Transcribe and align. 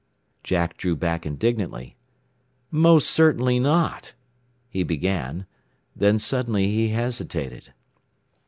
Jack 0.43 0.77
drew 0.77 0.95
back 0.95 1.27
indignantly. 1.27 1.95
"Most 2.71 3.07
certainly 3.11 3.59
not," 3.59 4.15
he 4.67 4.81
began. 4.81 5.45
Then 5.95 6.17
suddenly 6.17 6.65
he 6.73 6.87
hesitated. 6.87 7.71